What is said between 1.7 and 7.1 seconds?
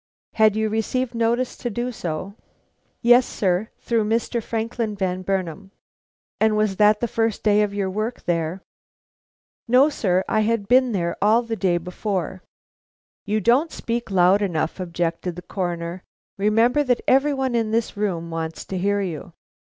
so?" "Yes, sir, through Mr. Franklin Van Burnam." "And was that the